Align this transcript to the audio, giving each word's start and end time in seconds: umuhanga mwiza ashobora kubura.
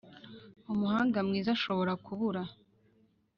umuhanga 0.71 1.17
mwiza 1.27 1.49
ashobora 1.55 1.93
kubura. 2.05 2.41